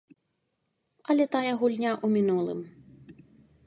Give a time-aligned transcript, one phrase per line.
[1.13, 2.59] Але тая гульня ў мінулым.